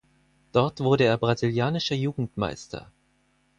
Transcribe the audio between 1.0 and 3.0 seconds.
er brasilianischer Jugendmeister.